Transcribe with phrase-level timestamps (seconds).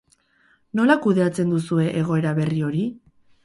[0.79, 2.87] Nola kudeatzen duzue egoera berri hori?